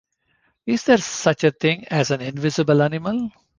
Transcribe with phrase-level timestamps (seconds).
[0.65, 3.29] Is there such a thing as an invisible animal?